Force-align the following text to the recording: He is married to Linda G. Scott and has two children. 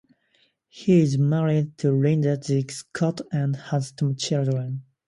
He 0.67 0.99
is 1.01 1.19
married 1.19 1.77
to 1.77 1.91
Linda 1.91 2.35
G. 2.35 2.65
Scott 2.69 3.21
and 3.31 3.55
has 3.55 3.91
two 3.91 4.15
children. 4.15 4.81